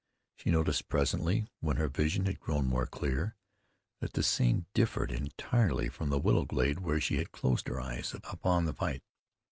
[0.35, 3.35] She noticed presently, when her vision had grown more clear,
[3.99, 8.15] that the scene differed entirely from the willow glade where she had closed her eyes
[8.23, 9.03] upon the fight.